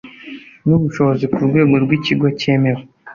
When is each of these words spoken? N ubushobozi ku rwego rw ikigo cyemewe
N 0.67 0.69
ubushobozi 0.77 1.25
ku 1.33 1.39
rwego 1.47 1.75
rw 1.83 1.89
ikigo 1.97 2.27
cyemewe 2.39 2.81